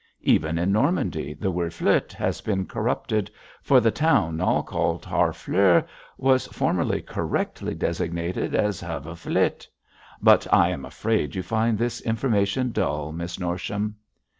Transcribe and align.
Even 0.23 0.57
in 0.57 0.71
Normandy 0.71 1.35
the 1.35 1.51
word 1.51 1.73
fleot 1.75 2.11
has 2.13 2.41
been 2.41 2.65
corrupted, 2.65 3.29
for 3.61 3.79
the 3.79 3.91
town 3.91 4.37
now 4.37 4.63
called 4.63 5.05
Harfleur 5.05 5.85
was 6.17 6.47
formerly 6.47 7.03
correctly 7.03 7.75
designated 7.75 8.53
"Havoflete." 8.53 9.67
But 10.19 10.51
I 10.51 10.69
am 10.69 10.85
afraid 10.85 11.35
you 11.35 11.43
find 11.43 11.77
this 11.77 12.01
information 12.01 12.71
dull, 12.71 13.11
Miss 13.11 13.39
Norsham!' 13.39 13.93